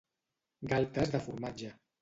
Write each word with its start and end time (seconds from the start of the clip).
Galtes 0.71 1.15
de 1.17 1.23
formatge. 1.29 1.75